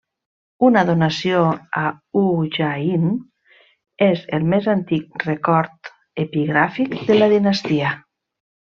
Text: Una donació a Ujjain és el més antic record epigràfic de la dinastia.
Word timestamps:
Una 0.67 0.81
donació 0.85 1.41
a 1.81 1.83
Ujjain 2.21 3.05
és 4.09 4.25
el 4.39 4.49
més 4.55 4.73
antic 4.77 5.29
record 5.29 5.95
epigràfic 6.27 7.01
de 7.13 7.23
la 7.23 7.33
dinastia. 7.39 7.97